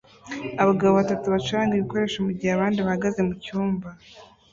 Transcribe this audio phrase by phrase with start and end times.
[0.61, 3.87] Abagabo batatu bacuranga ibikoresho mugihe abandi bahagaze mucyumba